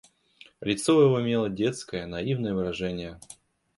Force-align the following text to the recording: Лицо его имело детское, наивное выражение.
Лицо 0.61 0.99
его 0.99 1.21
имело 1.21 1.47
детское, 1.47 2.07
наивное 2.07 2.55
выражение. 2.55 3.19